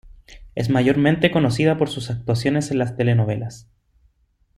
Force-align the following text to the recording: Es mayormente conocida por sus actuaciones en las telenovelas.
Es 0.55 0.69
mayormente 0.71 1.29
conocida 1.29 1.77
por 1.77 1.87
sus 1.87 2.09
actuaciones 2.09 2.71
en 2.71 2.79
las 2.79 2.95
telenovelas. 2.97 3.67